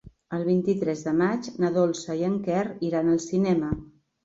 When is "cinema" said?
3.31-3.73